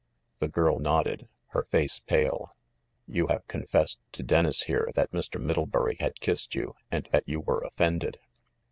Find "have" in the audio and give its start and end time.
3.27-3.45